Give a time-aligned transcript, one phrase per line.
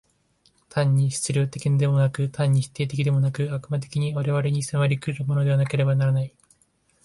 [0.67, 6.33] 単に質料的でもなく、単に否定的でもなく、悪魔的に我々に迫り来るものでなければならない。